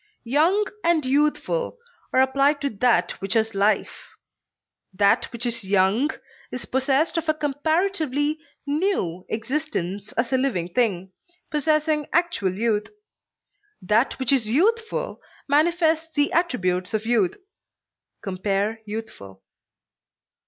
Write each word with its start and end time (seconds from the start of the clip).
Young 0.25 0.65
and 0.83 1.05
youthful 1.05 1.77
are 2.11 2.23
applied 2.23 2.59
to 2.61 2.71
that 2.71 3.11
which 3.21 3.33
has 3.35 3.53
life; 3.53 4.15
that 4.95 5.31
which 5.31 5.45
is 5.45 5.63
young 5.63 6.09
is 6.51 6.65
possessed 6.65 7.19
of 7.19 7.29
a 7.29 7.35
comparatively 7.35 8.39
new 8.65 9.27
existence 9.29 10.11
as 10.13 10.33
a 10.33 10.37
living 10.39 10.69
thing, 10.69 11.11
possessing 11.51 12.07
actual 12.13 12.51
youth; 12.55 12.87
that 13.79 14.17
which 14.17 14.33
is 14.33 14.49
youthful 14.49 15.21
manifests 15.47 16.09
the 16.15 16.31
attributes 16.31 16.95
of 16.95 17.05
youth. 17.05 17.37
(Compare 18.23 18.79
YOUTHFUL.) 18.87 19.43